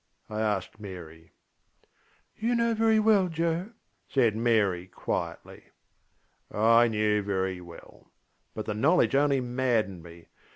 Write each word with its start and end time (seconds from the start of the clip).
ŌĆÖ 0.31 0.35
I 0.37 0.41
asked 0.41 0.79
Mary. 0.79 1.31
ŌĆśYou 2.41 2.57
know 2.57 2.73
very 2.73 2.99
well, 2.99 3.27
Joe, 3.27 3.69
ŌĆÖ 3.69 3.73
said 4.09 4.35
Mary 4.35 4.87
quietly. 4.87 5.65
(I 6.51 6.87
knew 6.87 7.21
very 7.21 7.61
well, 7.61 8.09
but 8.55 8.65
the 8.65 8.73
knowledge 8.73 9.13
only 9.13 9.41
maddened 9.41 10.01
me. 10.01 10.25